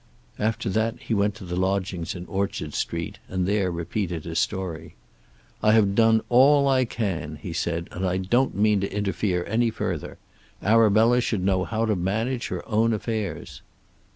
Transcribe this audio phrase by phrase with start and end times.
[0.39, 4.95] After that he went to the lodgings in Orchard Street, and there repeated his story.
[5.61, 9.69] "I have done all I can," he said, "and I don't mean to interfere any
[9.69, 10.17] further.
[10.59, 13.61] Arabella should know how to manage her own affairs."